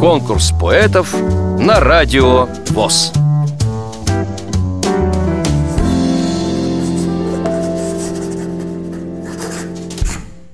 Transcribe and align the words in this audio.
Конкурс 0.00 0.52
поэтов 0.60 1.14
на 1.58 1.80
радио 1.80 2.46
ВОЗ. 2.70 3.12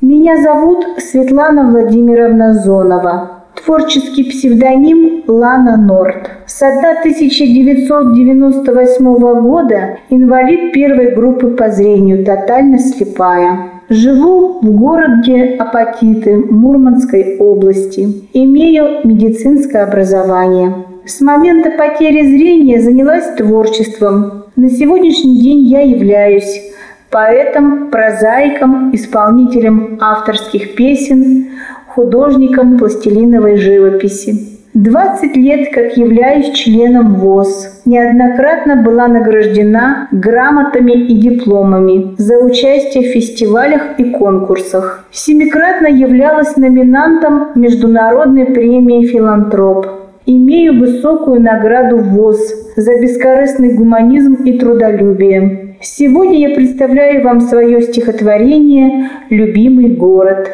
Меня 0.00 0.42
зовут 0.42 0.84
Светлана 0.98 1.70
Владимировна 1.70 2.54
Зонова. 2.54 3.44
Творческий 3.54 4.24
псевдоним 4.24 5.22
Лана 5.26 5.76
Норт. 5.76 6.30
С 6.46 6.62
1998 6.62 9.42
года 9.42 9.98
инвалид 10.10 10.72
первой 10.72 11.14
группы 11.14 11.50
по 11.50 11.70
зрению, 11.70 12.24
тотально 12.24 12.78
слепая. 12.78 13.77
Живу 13.90 14.60
в 14.60 14.70
городе 14.70 15.56
Апатиты 15.58 16.36
Мурманской 16.36 17.38
области. 17.38 18.28
Имею 18.34 19.06
медицинское 19.08 19.82
образование. 19.82 20.84
С 21.06 21.22
момента 21.22 21.70
потери 21.70 22.20
зрения 22.26 22.82
занялась 22.82 23.34
творчеством. 23.36 24.44
На 24.56 24.68
сегодняшний 24.68 25.40
день 25.40 25.60
я 25.60 25.80
являюсь 25.80 26.70
поэтом, 27.10 27.90
прозаиком, 27.90 28.94
исполнителем 28.94 29.96
авторских 30.02 30.74
песен, 30.74 31.46
художником 31.86 32.76
пластилиновой 32.76 33.56
живописи. 33.56 34.57
20 34.74 35.36
лет 35.36 35.72
как 35.72 35.96
являюсь 35.96 36.52
членом 36.52 37.14
ВОЗ. 37.16 37.80
Неоднократно 37.84 38.76
была 38.76 39.08
награждена 39.08 40.08
грамотами 40.12 40.92
и 40.92 41.14
дипломами 41.16 42.14
за 42.18 42.38
участие 42.38 43.08
в 43.08 43.12
фестивалях 43.12 43.98
и 43.98 44.10
конкурсах. 44.10 45.06
Семикратно 45.10 45.86
являлась 45.86 46.56
номинантом 46.56 47.48
Международной 47.54 48.46
премии 48.46 49.06
«Филантроп». 49.06 49.86
Имею 50.26 50.78
высокую 50.78 51.40
награду 51.40 51.96
ВОЗ 51.96 52.38
за 52.76 53.00
бескорыстный 53.00 53.72
гуманизм 53.72 54.34
и 54.34 54.58
трудолюбие. 54.58 55.76
Сегодня 55.80 56.38
я 56.50 56.54
представляю 56.54 57.24
вам 57.24 57.40
свое 57.40 57.80
стихотворение 57.80 59.08
«Любимый 59.30 59.94
город». 59.94 60.50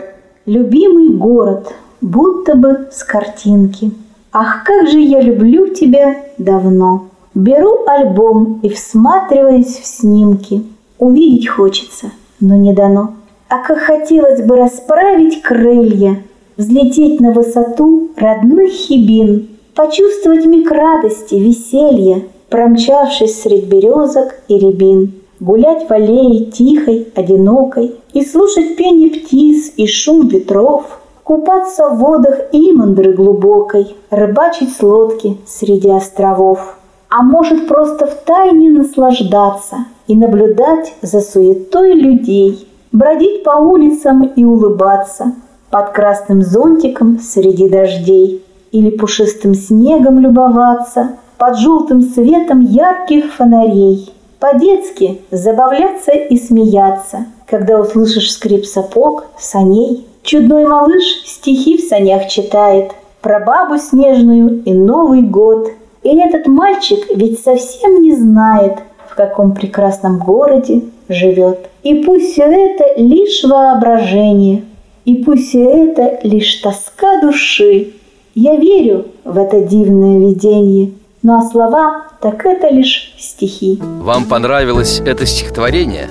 Любимый 0.46 1.08
город, 1.16 1.74
будто 2.00 2.54
бы 2.54 2.86
с 2.92 3.02
картинки. 3.02 3.90
Ах, 4.36 4.64
как 4.64 4.88
же 4.88 4.98
я 4.98 5.20
люблю 5.20 5.68
тебя 5.68 6.16
давно. 6.38 7.06
Беру 7.34 7.84
альбом 7.86 8.58
и 8.64 8.68
всматриваясь 8.68 9.78
в 9.78 9.86
снимки. 9.86 10.64
Увидеть 10.98 11.46
хочется, 11.46 12.10
но 12.40 12.56
не 12.56 12.72
дано. 12.72 13.14
А 13.48 13.58
как 13.58 13.78
хотелось 13.78 14.42
бы 14.42 14.56
расправить 14.56 15.40
крылья, 15.40 16.20
Взлететь 16.56 17.20
на 17.20 17.30
высоту 17.30 18.10
родных 18.16 18.72
хибин, 18.72 19.50
Почувствовать 19.76 20.46
миг 20.46 20.68
радости, 20.68 21.36
веселья, 21.36 22.22
Промчавшись 22.48 23.40
средь 23.40 23.66
березок 23.66 24.34
и 24.48 24.58
рябин 24.58 25.12
гулять 25.38 25.88
в 25.88 25.92
аллее 25.92 26.46
тихой, 26.46 27.08
одинокой 27.14 27.96
и 28.12 28.24
слушать 28.24 28.76
пение 28.76 29.10
птиц 29.10 29.72
и 29.76 29.86
шум 29.86 30.28
ветров, 30.28 31.00
купаться 31.24 31.88
в 31.88 31.98
водах 31.98 32.36
имандры 32.52 33.12
глубокой, 33.12 33.96
рыбачить 34.10 34.76
с 34.76 34.82
лодки 34.82 35.38
среди 35.46 35.90
островов. 35.90 36.76
А 37.08 37.22
может 37.22 37.66
просто 37.66 38.06
в 38.06 38.14
тайне 38.24 38.70
наслаждаться 38.70 39.86
и 40.06 40.16
наблюдать 40.16 40.94
за 41.02 41.20
суетой 41.20 41.94
людей, 41.94 42.68
бродить 42.92 43.42
по 43.42 43.56
улицам 43.56 44.22
и 44.22 44.44
улыбаться 44.44 45.32
под 45.70 45.90
красным 45.90 46.42
зонтиком 46.42 47.18
среди 47.18 47.68
дождей 47.68 48.44
или 48.70 48.90
пушистым 48.90 49.54
снегом 49.54 50.18
любоваться 50.18 51.16
под 51.38 51.58
желтым 51.58 52.02
светом 52.02 52.60
ярких 52.60 53.32
фонарей– 53.32 54.12
по-детски 54.44 55.22
забавляться 55.30 56.12
и 56.12 56.36
смеяться, 56.36 57.24
когда 57.46 57.80
услышишь 57.80 58.30
скрип 58.30 58.66
сапог, 58.66 59.24
саней. 59.38 60.06
Чудной 60.24 60.64
малыш 60.64 61.04
стихи 61.26 61.76
в 61.76 61.82
санях 61.82 62.28
читает 62.28 62.92
про 63.20 63.40
бабу 63.40 63.78
снежную 63.78 64.62
и 64.64 64.72
Новый 64.72 65.22
год. 65.22 65.70
И 66.02 66.16
этот 66.18 66.46
мальчик 66.46 67.04
ведь 67.14 67.40
совсем 67.40 68.02
не 68.02 68.16
знает, 68.16 68.78
в 69.08 69.14
каком 69.14 69.54
прекрасном 69.54 70.18
городе 70.18 70.82
живет. 71.08 71.68
И 71.82 72.02
пусть 72.02 72.32
все 72.32 72.44
это 72.44 73.00
лишь 73.00 73.44
воображение, 73.44 74.64
и 75.04 75.16
пусть 75.16 75.50
все 75.50 75.64
это 75.64 76.20
лишь 76.22 76.56
тоска 76.56 77.20
души. 77.20 77.92
Я 78.34 78.56
верю 78.56 79.06
в 79.24 79.38
это 79.38 79.60
дивное 79.60 80.18
видение– 80.18 80.90
ну 81.24 81.38
а 81.38 81.42
слова 81.50 82.04
так 82.20 82.44
это 82.44 82.68
лишь 82.68 83.14
стихи. 83.18 83.80
Вам 83.80 84.26
понравилось 84.26 85.00
это 85.06 85.24
стихотворение? 85.24 86.10